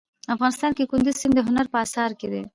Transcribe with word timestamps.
افغانستان 0.35 0.71
کې 0.77 0.89
کندز 0.91 1.15
سیند 1.21 1.33
د 1.37 1.39
هنر 1.47 1.65
په 1.73 1.77
اثار 1.85 2.11
کې 2.19 2.27
دی. 2.33 2.41